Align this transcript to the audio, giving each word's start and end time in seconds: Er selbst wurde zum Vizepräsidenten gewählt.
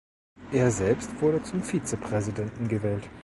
Er 0.51 0.71
selbst 0.71 1.21
wurde 1.21 1.43
zum 1.43 1.61
Vizepräsidenten 1.61 2.67
gewählt. 2.67 3.07